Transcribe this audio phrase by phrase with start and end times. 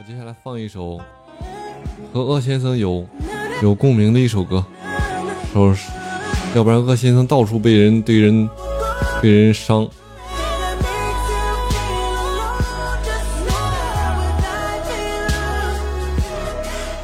[0.00, 1.00] 我接下来放一首
[2.12, 3.04] 和鄂先生有
[3.60, 4.64] 有共鸣的一首歌，
[5.52, 5.74] 说
[6.54, 8.48] 要不然鄂先生到处被人对人
[9.20, 9.88] 被人伤。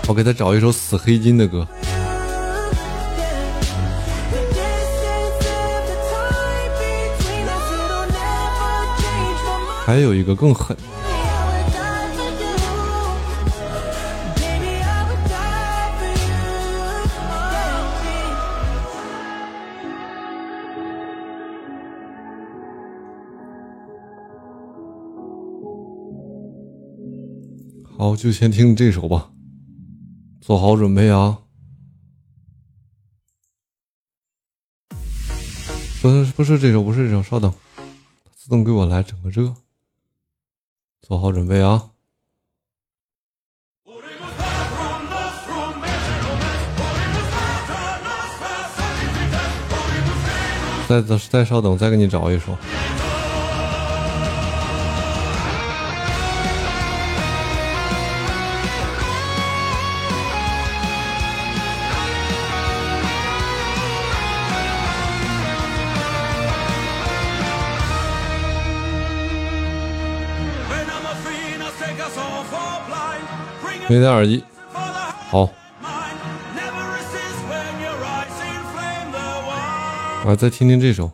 [0.06, 1.66] 我给他找一首死黑金的歌。
[9.84, 10.76] 还有一个更狠。
[27.96, 29.30] 好，就先听这首吧。
[30.40, 31.38] 做好准备啊！
[36.02, 37.54] 不是不是这首，不是这首，稍等，
[38.34, 39.54] 自动给我来整个这。
[41.02, 41.90] 做好准备啊！
[50.88, 52.58] 再再稍等，再给你找一首。
[73.94, 74.42] 没戴耳机，
[75.30, 75.48] 好。
[80.26, 81.12] 我再听听这首。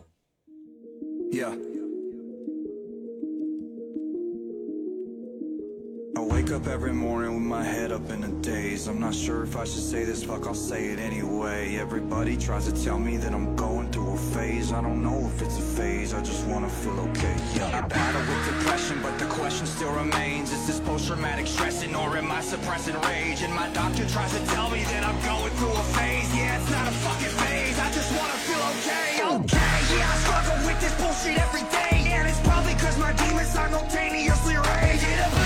[8.87, 11.77] I'm not sure if I should say this, fuck, I'll say it anyway.
[11.77, 14.73] Everybody tries to tell me that I'm going through a phase.
[14.73, 17.35] I don't know if it's a phase, I just wanna feel okay.
[17.55, 17.77] Yeah.
[17.77, 22.17] I battle with depression, but the question still remains Is this post traumatic stressing or
[22.17, 23.43] am I suppressing rage?
[23.43, 26.35] And my doctor tries to tell me that I'm going through a phase.
[26.35, 29.09] Yeah, it's not a fucking phase, I just wanna feel okay.
[29.39, 32.11] Okay, yeah, I struggle with this bullshit every day.
[32.11, 35.40] And it's probably cause my demons simultaneously rage.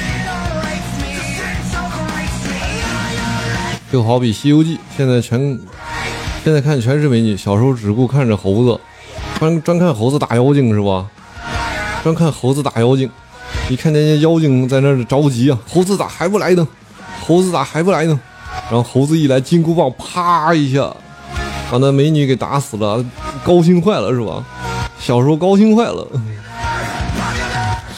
[3.91, 5.39] 就好比《西游记》，现在全
[6.43, 8.79] 现在看全是美女，小时候只顾看着猴子，
[9.39, 11.07] 专专看猴子打妖精是吧？
[12.03, 13.09] 专看猴子打妖精，
[13.69, 16.67] 一看见妖精在那着急啊，猴子咋还不来呢？
[17.21, 18.19] 猴子咋还不来呢？
[18.69, 20.95] 然后猴子一来，金箍棒啪一下，
[21.71, 23.03] 把那美女给打死了，
[23.43, 24.43] 高兴坏了是吧？
[24.99, 26.07] 小时候高兴坏了，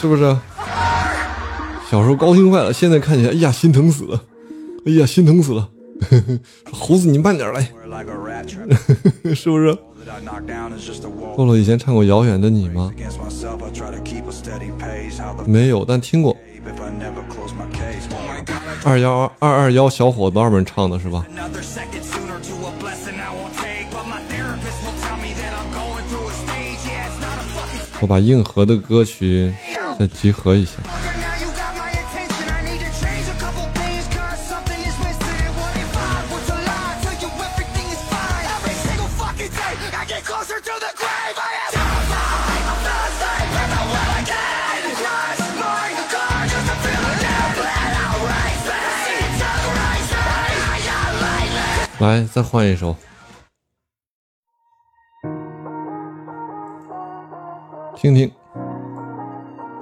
[0.00, 0.36] 是不是？
[1.90, 4.20] 小时候高兴坏了，现在看起来，哎呀，心疼死了，
[4.86, 5.68] 哎呀，心疼死了。
[6.70, 7.62] 猴子，你慢点来，
[9.34, 9.76] 是不是？
[11.36, 12.90] 洛洛以前唱过《遥远的你》吗？
[15.46, 16.36] 没有，但听过。
[18.84, 21.26] 二幺二二幺小伙伴们唱的是吧？
[28.00, 29.52] 我把硬核的歌曲
[29.98, 30.72] 再集合一下。
[52.00, 52.94] 来，再换一首，
[57.96, 58.30] 听听。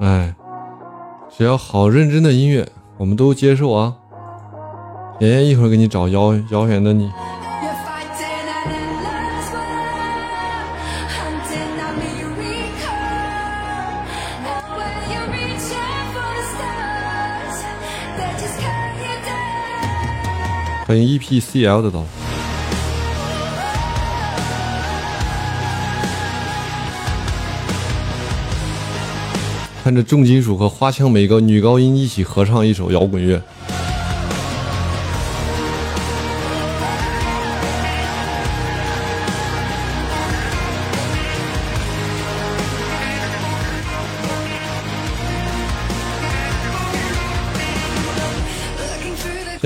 [0.00, 0.34] 哎，
[1.28, 2.66] 只要好认真的音乐，
[2.96, 3.96] 我们都接受啊。
[5.20, 7.12] 妍妍一会儿给你找遥遥远的你。
[20.86, 22.04] 欢迎 EPCL 的刀。
[29.82, 33.42] 看着重金属和花腔美高女高音一起合唱一首摇滚乐。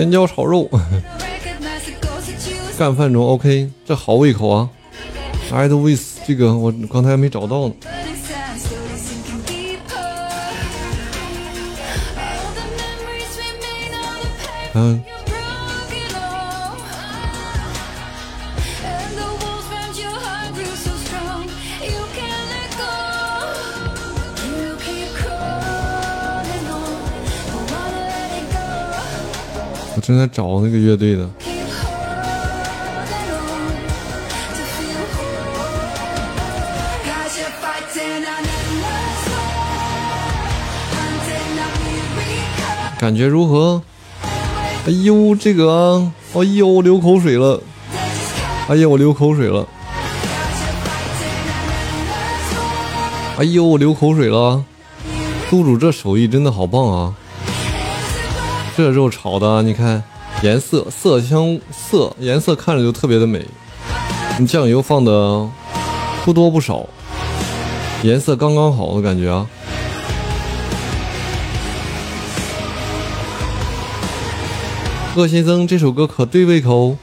[0.01, 0.67] 尖椒炒肉，
[2.79, 4.67] 干饭中 OK，这好胃口啊
[5.53, 7.75] i d with 这个我刚才还没找到呢。
[14.73, 15.10] 嗯。
[30.11, 31.25] 正在找那个乐队的。
[42.99, 43.81] 感觉如何？
[44.87, 47.63] 哎呦，这个，哎呦，我流口水了。
[48.67, 49.65] 哎呀，我流口水了。
[53.39, 54.65] 哎呦，我流口水了。
[55.49, 57.15] 宿主这手艺真的好棒啊！
[58.81, 60.03] 这肉炒的，你看
[60.43, 63.47] 颜色、色香、色颜色看着就特别的美。
[64.39, 65.47] 你酱油放的
[66.25, 66.87] 不多不少，
[68.03, 69.47] 颜色刚刚好的感觉啊。
[75.15, 76.97] 恶先生，这首歌可对胃口。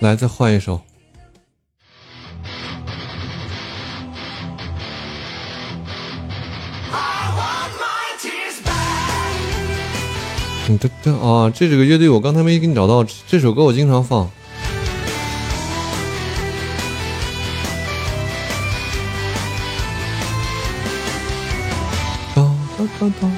[0.00, 0.82] 来，再换一首。
[10.76, 13.06] 这这啊，这几个乐队，我刚才没给你找到。
[13.26, 14.28] 这首歌我经常放。
[22.34, 23.32] 当当当当。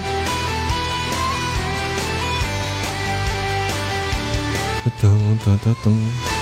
[5.01, 5.09] 噔
[5.45, 6.40] 噔噔噔。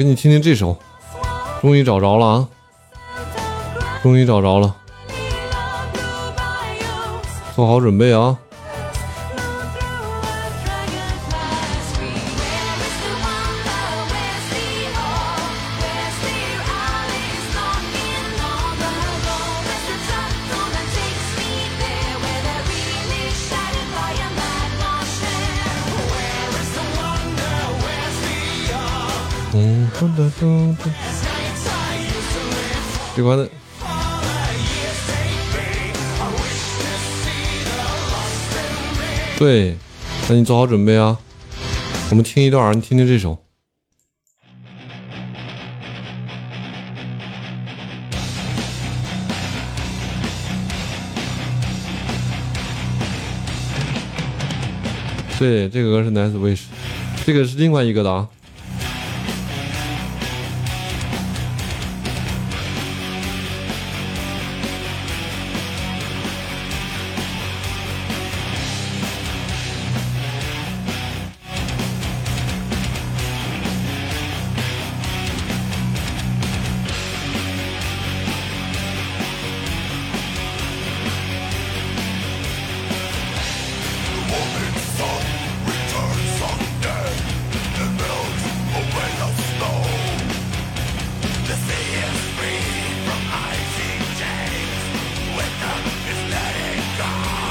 [0.00, 0.74] 给你听听这首，
[1.60, 2.48] 终于找着了啊！
[4.02, 4.74] 终于找着了，
[7.54, 8.38] 做好准备啊！
[30.00, 30.76] 咚咚咚，
[33.14, 33.46] 这关的。
[39.38, 39.76] 对，
[40.26, 41.18] 那你做好准备啊！
[42.08, 43.36] 我们听一段，你听听这首。
[55.38, 56.62] 对，这个歌是 Nice Wish，
[57.26, 58.26] 这个是另外一个的啊。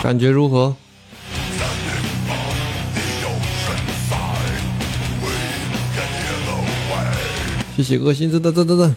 [0.10, 0.76] 感觉如何？
[7.78, 8.96] 谢谢恶心，等等等等等。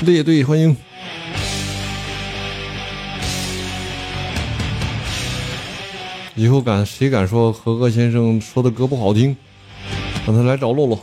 [0.00, 0.76] 列队欢迎。
[6.34, 9.36] 以后敢谁敢说和恶先生说的歌不好听，
[10.26, 11.00] 让他来找洛洛。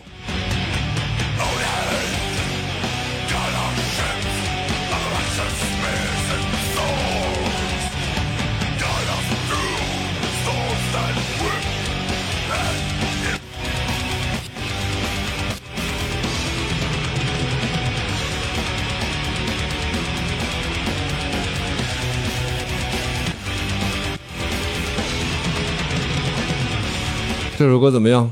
[27.66, 28.32] 这首歌怎么样？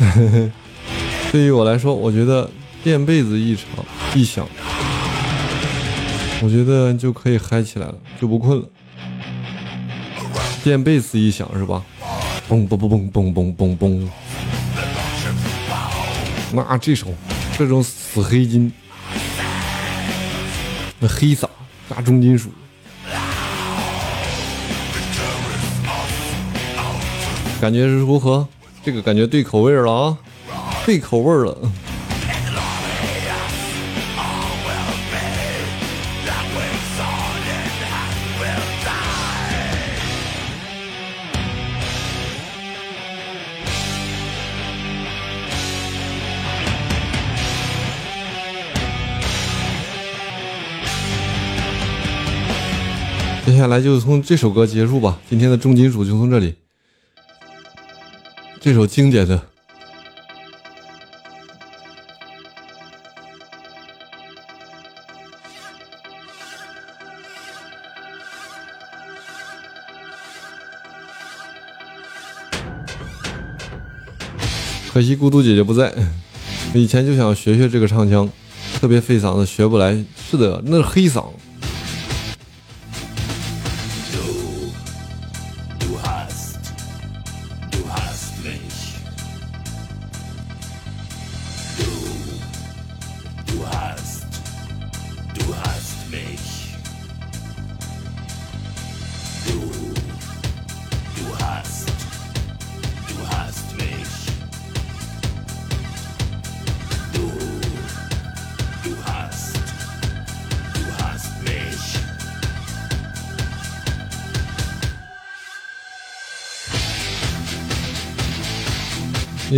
[1.30, 2.50] 对于我来说，我觉得
[2.82, 3.64] 垫被子一场
[4.16, 4.44] 一响。
[6.40, 8.64] 我觉得就可以嗨起来了，就不困了。
[10.62, 11.82] 电贝斯一响是吧？
[12.48, 14.08] 嘣嘣嘣嘣嘣嘣嘣。
[16.52, 17.08] 那这首
[17.58, 18.72] 这种死黑金，
[20.98, 21.48] 那黑撒
[21.90, 22.50] 加重金属，
[27.60, 28.46] 感觉是如何？
[28.82, 30.18] 这个感觉对口味了啊，
[30.86, 31.54] 对口味了。
[53.48, 56.54] 接下来就从这首歌结束吧，今天的重金属就从这里。
[58.60, 59.42] 这首经典的，
[74.92, 75.90] 可惜孤独姐姐不在。
[76.74, 78.30] 以前就想学学这个唱腔，
[78.78, 80.04] 特别费嗓子，学不来。
[80.30, 81.30] 是的，那是黑嗓。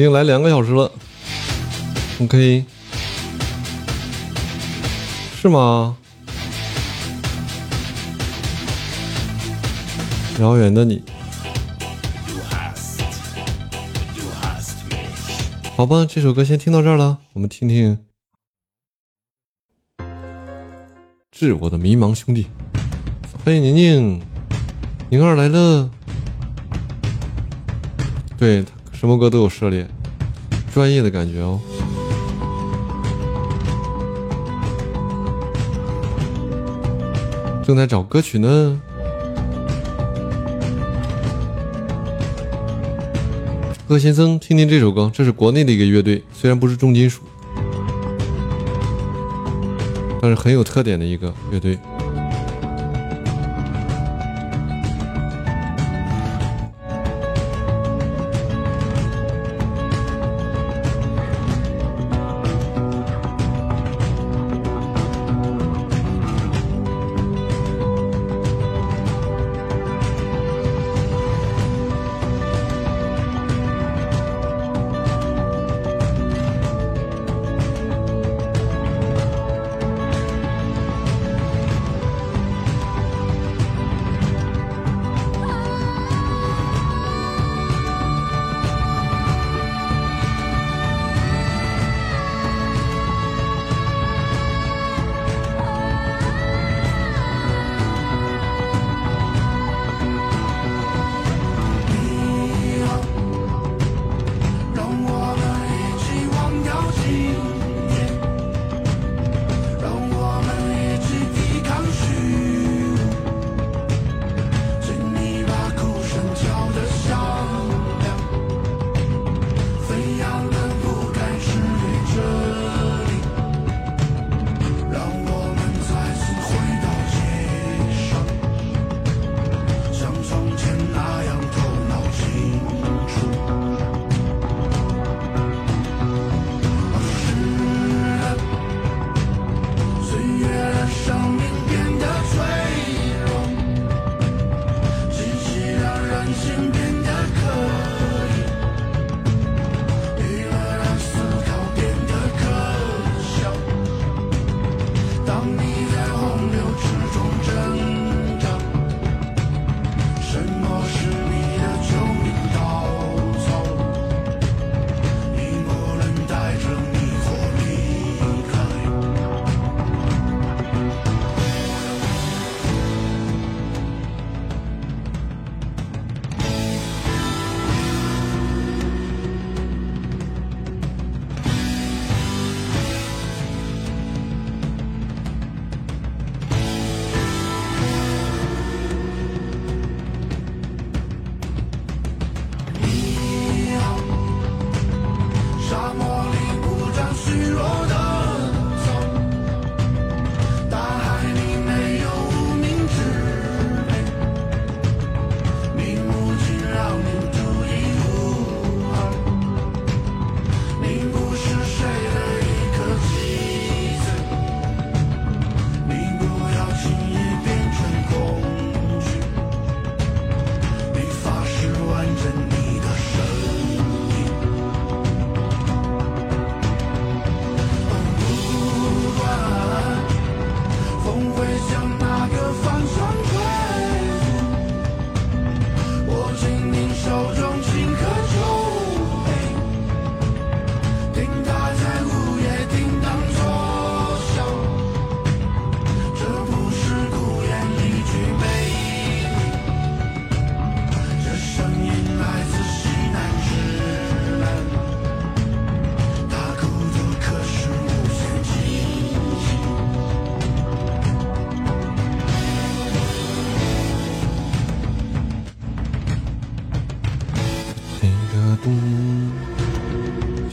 [0.00, 0.90] 已经来两个小时了
[2.23, 2.64] ，OK，
[5.38, 5.95] 是吗？
[10.38, 11.02] 遥远的你，
[15.76, 17.99] 好吧，这首歌先听到这儿了，我们听听
[21.30, 22.45] 《致我的迷茫兄弟》，
[23.45, 24.23] 欢迎宁宁，
[25.11, 25.90] 宁儿来了，
[28.38, 28.64] 对。
[29.00, 29.88] 什么歌都有涉猎，
[30.75, 31.59] 专业的感觉哦。
[37.64, 38.78] 正在找歌曲呢。
[43.88, 47.23] 贺先生，听听这首歌，这是国内的一个乐队，虽然不是重金属，
[50.21, 51.78] 但是很有特点的一个乐队。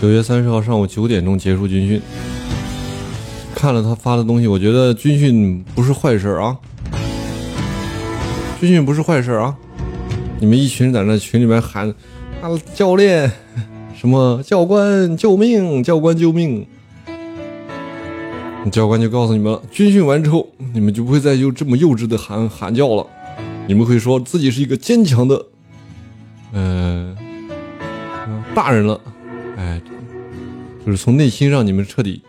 [0.08, 2.02] 九月三十号上午九点钟结束军训。
[3.54, 6.58] 看了他发的东西，我觉得军训不是坏事啊。
[8.58, 9.54] 军训不是坏事啊。
[10.40, 11.94] 你们一群人在那群里面喊
[12.42, 13.30] 啊，教练，
[13.94, 16.66] 什么教官救命，教官救命。
[18.72, 23.06] 教官就告诉你们了，军训完之后，你们就不会再有这么幼稚的喊喊叫了。
[23.68, 25.46] 你们会说自己是一个坚强的，
[26.54, 27.14] 呃，
[28.56, 29.02] 大人了。
[29.58, 29.82] 哎，
[30.88, 32.22] 就是从内心让你们彻底。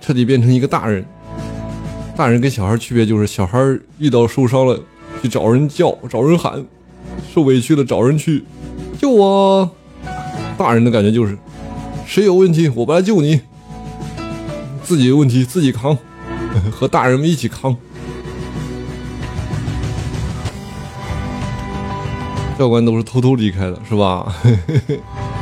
[0.00, 1.04] 彻底变成一个大人，
[2.16, 3.58] 大人跟小孩区别就是小孩
[3.98, 4.80] 遇到受伤了
[5.20, 6.64] 去找人叫找人喊，
[7.34, 8.44] 受委屈了找人去
[9.00, 9.68] 救我。
[10.56, 11.36] 大人的感觉就是
[12.06, 13.40] 谁有问题我不来救你，
[14.84, 15.98] 自己有问题自己扛，
[16.70, 17.76] 和大人们一起扛。
[22.56, 24.32] 教官都是偷偷离开的，是吧？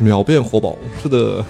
[0.00, 1.44] 秒变活宝，是的。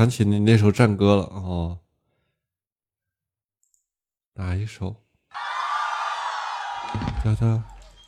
[0.00, 1.78] 想起你那首战歌了哦，
[4.32, 4.96] 哪一首？
[7.22, 7.62] 叫他，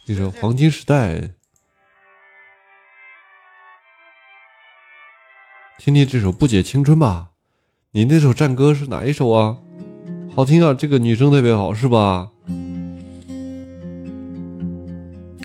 [0.06, 1.16] 一首《黄金时代》。
[5.76, 7.32] 听听这首《不解青春》吧。
[7.90, 9.58] 你那首战歌是哪一首啊？
[10.34, 12.30] 好听啊，这个女生特别好，是吧？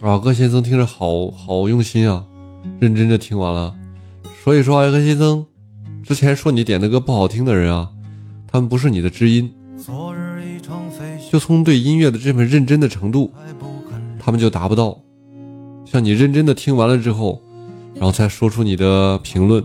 [0.01, 2.25] 啊，哥先生听着好好用心啊，
[2.79, 3.77] 认真的听完了。
[4.45, 5.45] 所以说，啊，柯先生。
[6.07, 7.89] 之前说你点的歌不好听的人啊，
[8.49, 9.53] 他们不是你的知音。
[11.29, 13.29] 就从对音乐的这份认真的程度，
[14.17, 14.97] 他们就达不到。
[15.83, 17.41] 像你认真的听完了之后，
[17.93, 19.61] 然后才说出你的评论。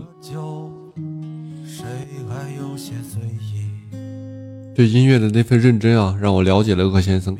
[4.75, 7.37] 对音乐的那份认真啊，让我了解了鄂先生。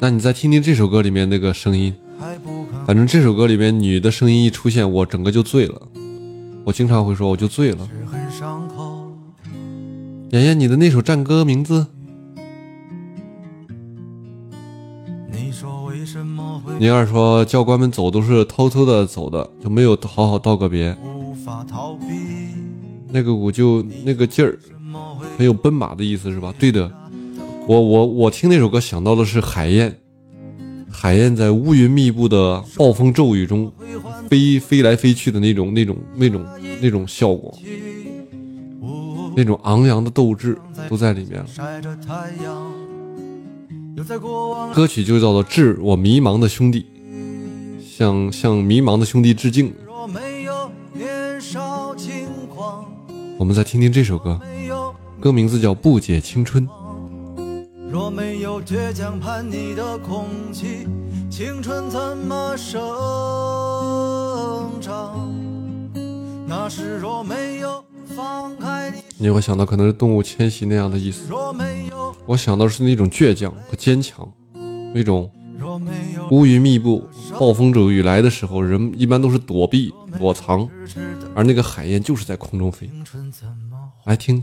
[0.00, 1.92] 那你再听听这首歌里面那个声音，
[2.86, 5.82] 反正这首歌里面女的声音一出现，我整个就醉了。
[6.66, 7.88] 我经常会说，我就醉了。
[10.30, 11.86] 妍妍，你的那首战歌名字？
[16.80, 20.96] 宁儿说，教官们走都是偷偷的走的，就没有好好道个别。
[23.12, 24.58] 那个舞就那个劲儿，
[25.38, 26.52] 很有奔马的意思，是吧？
[26.58, 26.90] 对的，
[27.68, 29.96] 我我我听那首歌想到的是海燕，
[30.90, 33.72] 海燕在乌云密布的暴风骤雨中。
[34.28, 36.44] 飞飞来飞去的那种、那种、那种、
[36.80, 37.56] 那种效果，
[39.36, 40.58] 那种昂扬的斗志
[40.88, 41.46] 都在里面了。
[44.74, 46.80] 歌曲就叫做《致我迷茫的兄弟》，
[47.82, 49.72] 向向迷茫的兄弟致敬。
[53.38, 54.40] 我们再听听这首歌，
[55.20, 56.66] 歌名字叫《不解青春》。
[57.90, 60.86] 若没有倔强叛逆的空气，
[61.36, 62.80] 青春怎么生
[64.80, 65.30] 长？
[66.48, 71.30] 那时若没有放开你，你会想到可能是动物迁徙那样的意思。
[72.24, 74.26] 我想到是那种倔强和坚强，
[74.94, 75.30] 那种
[76.30, 77.06] 乌云密布、
[77.38, 80.66] 暴风骤雨来的时候，人一般都是躲避、躲藏，
[81.34, 82.90] 而那个海燕就是在空中飞。
[84.06, 84.42] 来听。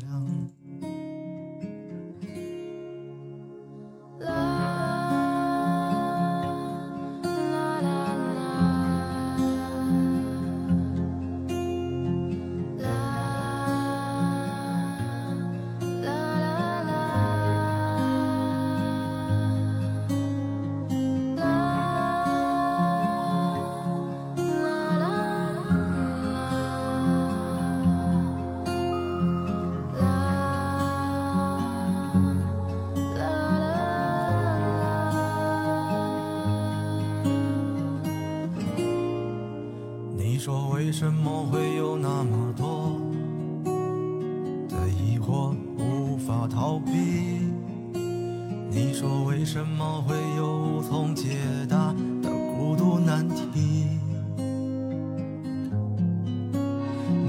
[40.93, 43.01] 为什么会有那么多
[44.69, 47.41] 的疑惑无法逃避？
[48.69, 53.88] 你说为什么会有无从解答的孤独难题？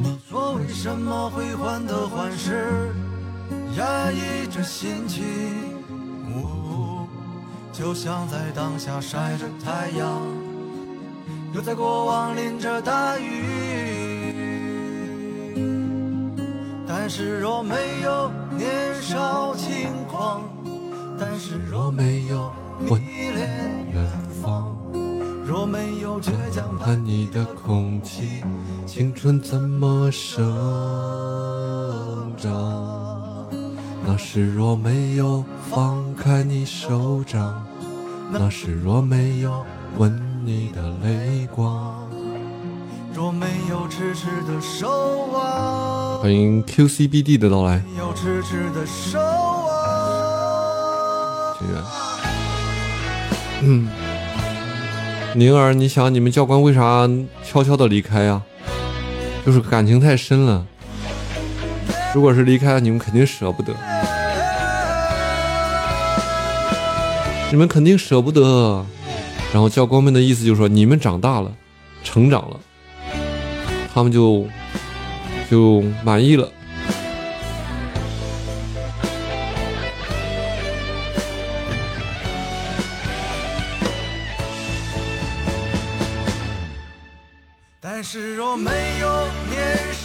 [0.03, 2.93] 你说为什么会患得患失，
[3.79, 5.25] 压抑着心情？
[6.37, 7.07] 呜，
[7.73, 10.44] 就像在当下晒着太阳。
[11.55, 14.35] 又在过往淋着大雨，
[16.85, 20.43] 但是若没有年少轻狂，
[21.17, 22.97] 但是若没有迷
[23.33, 24.05] 恋远
[24.43, 24.77] 方，
[25.47, 28.43] 若没有倔强叛逆的空气，
[28.85, 30.43] 青春怎么生
[32.37, 33.47] 长？
[34.05, 37.65] 那时若没有放开你手掌，
[38.33, 39.65] 那时若没有
[39.99, 40.34] 吻。
[40.47, 42.07] 你的泪光，
[43.15, 46.21] 若没有痴痴的守望。
[46.21, 47.83] 欢迎 QCBD 的到来。
[47.99, 49.25] 有痴痴的守望。
[55.35, 57.09] 宁儿，你想你们教官为啥
[57.43, 58.43] 悄悄的离开呀？
[59.47, 60.67] 就是感情太深了。
[62.15, 63.73] 如果是离开，你们肯定舍不得。
[67.51, 68.85] 你们肯定舍不得。
[69.55, 71.55] 然后教官们的意思就是说，你们长大了，
[72.03, 72.59] 成长了，
[73.95, 74.45] 他们就
[75.49, 76.51] 就满意了。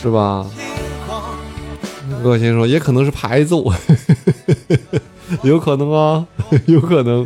[0.01, 0.45] 是吧？
[2.23, 3.65] 恶心说，也可能是排揍，
[5.41, 6.27] 有可能啊，
[6.67, 7.25] 有可能。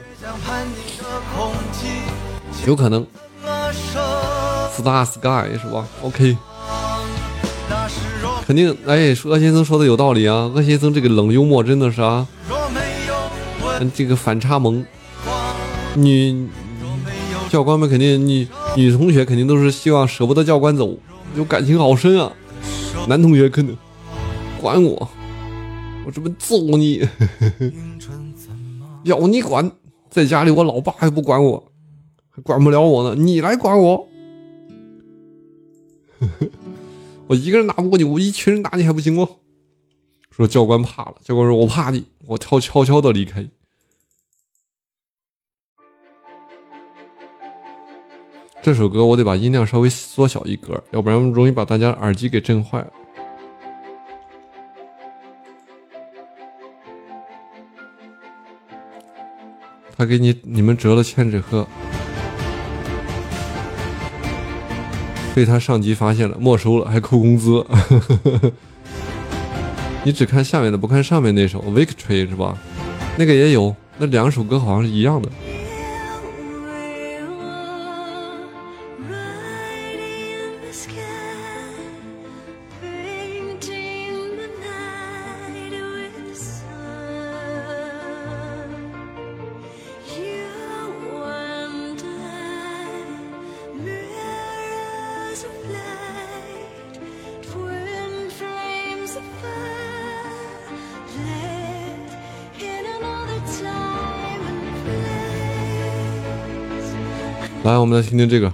[2.65, 3.05] 有可能
[4.73, 6.37] ，Star Sky 是吧？OK，
[8.47, 8.75] 肯定。
[8.87, 12.25] 哎，说先生说的有道理啊，恶先生这个冷幽默真的是啊，
[13.93, 14.85] 这个反差萌。
[15.95, 16.47] 女
[17.49, 18.47] 教官们肯定，女
[18.77, 20.97] 女同学肯定都是希望舍不得教官走，
[21.35, 22.31] 就感情好深啊。
[23.07, 23.75] 男同学可能
[24.61, 25.09] 管我，
[26.05, 27.05] 我这么揍你，
[29.03, 29.69] 要你管，
[30.09, 31.61] 在家里我老爸还不管我。
[32.41, 34.07] 管不了我呢，你来管我！
[37.27, 39.27] 我一个人打不过你，我一群人打你还不行吗？
[40.31, 43.47] 说教官怕了，教官说：“我怕你，我悄悄悄的离开。”
[48.63, 52.91] 这首歌我得把音量稍微缩小一格，要不然容易把大家耳机给震坏了。
[59.95, 61.67] 他给你你们折了千纸鹤。
[65.35, 67.65] 被他上级发现了，没收了，还扣工资。
[70.05, 72.57] 你只看下面的，不看上面那首《Victory》是吧？
[73.17, 75.29] 那个也有，那两首歌好像是一样的。
[107.63, 108.53] 来，我们来听听这个。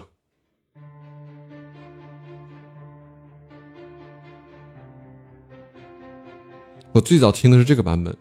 [6.92, 8.16] 我最早听的是这个版本，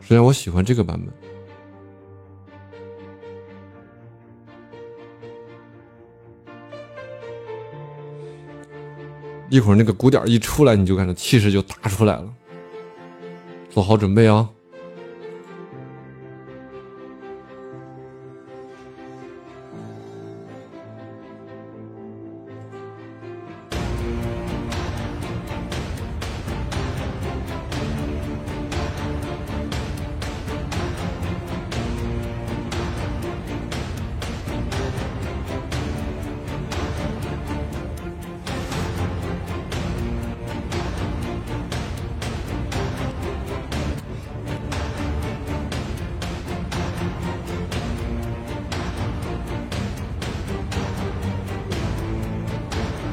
[0.00, 1.12] 实际上我喜欢这个版本。
[9.48, 12.32] 一会儿那个鼓点一出来，你就感觉气势就打出来了。
[13.68, 14.48] 做好准备啊！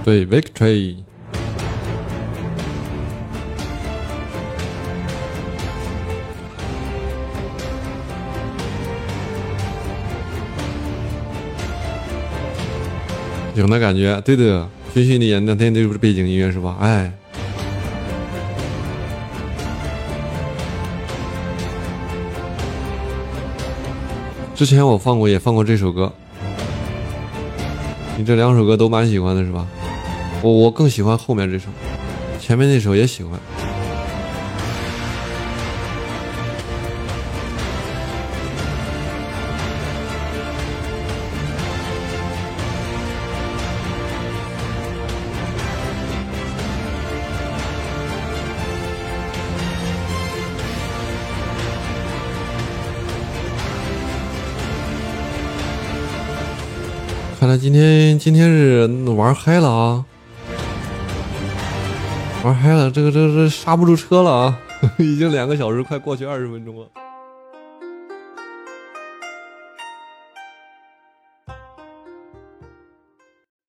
[0.04, 0.98] 对，Victory。
[13.56, 16.76] 有那感觉，对的，军训你演两天就是背景音乐是吧？
[16.82, 17.14] 哎。
[24.54, 26.12] 之前我放过，也放过这首歌。
[28.18, 29.68] 你这两首歌都蛮喜欢的是吧？
[30.44, 31.70] 我我更喜欢后面这首，
[32.38, 33.40] 前面那首也喜欢。
[57.40, 60.06] 看来今天今天是玩嗨了啊，
[62.44, 64.60] 玩嗨了，这个这个这刹不住车了啊，
[65.00, 66.86] 已经两个小时快过去二十分钟了。